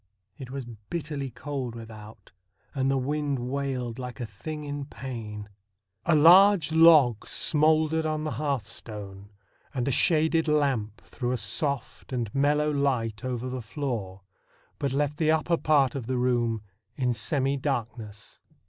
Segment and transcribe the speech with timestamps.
[0.35, 2.31] It was bitterly cold without,
[2.73, 5.47] and the wind wailed like a thing in pain.
[6.07, 9.29] A large log smouldered on the hearthstone,
[9.75, 14.21] and a shaded lamp threw a soft and mellow light over the floor,
[14.79, 16.63] but left the upper part of the room
[16.97, 18.39] in semi darkness.